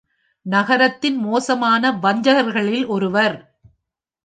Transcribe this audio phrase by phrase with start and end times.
[0.45, 3.37] நகரத்தின் மோசமான வஞ்சகர்களில் ஒருவர்!